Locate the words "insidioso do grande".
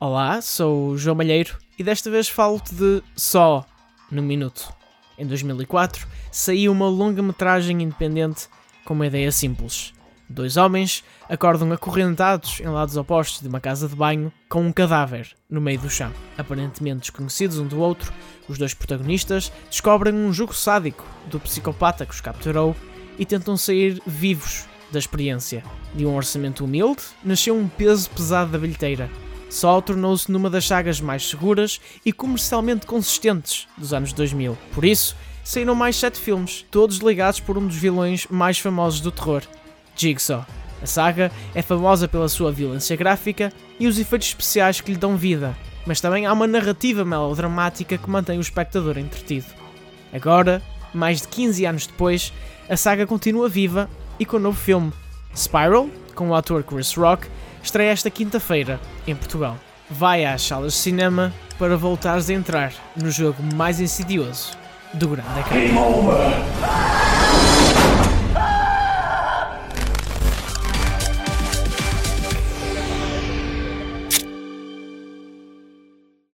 63.80-65.40